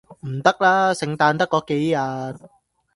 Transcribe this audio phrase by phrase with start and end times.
[0.25, 2.47] 唔得啦，聖誕得嗰幾日